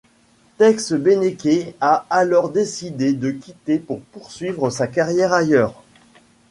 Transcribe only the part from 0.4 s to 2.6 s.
Tex Beneke a alors